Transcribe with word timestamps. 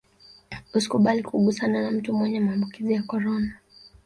usikubali 0.73 1.21
kugusana 1.23 1.79
na 1.81 1.91
mtu 1.91 2.13
mwenye 2.13 2.39
maambukizi 2.39 2.93
ya 2.93 3.03
korona 3.03 3.53